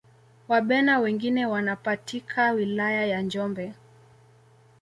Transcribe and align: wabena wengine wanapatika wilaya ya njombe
wabena 0.47 0.99
wengine 0.99 1.45
wanapatika 1.45 2.51
wilaya 2.51 3.05
ya 3.05 3.21
njombe 3.21 3.73